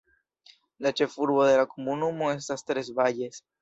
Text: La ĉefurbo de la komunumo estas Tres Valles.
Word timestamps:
La 0.85 0.93
ĉefurbo 1.03 1.45
de 1.51 1.61
la 1.61 1.69
komunumo 1.77 2.35
estas 2.41 2.71
Tres 2.71 2.95
Valles. 3.01 3.45